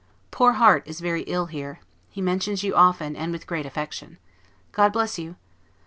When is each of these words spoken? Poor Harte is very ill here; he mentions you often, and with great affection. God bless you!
Poor 0.31 0.53
Harte 0.53 0.87
is 0.87 0.99
very 0.99 1.21
ill 1.27 1.45
here; 1.45 1.79
he 2.09 2.21
mentions 2.23 2.63
you 2.63 2.73
often, 2.73 3.15
and 3.15 3.31
with 3.31 3.45
great 3.45 3.67
affection. 3.67 4.17
God 4.71 4.91
bless 4.91 5.19
you! 5.19 5.35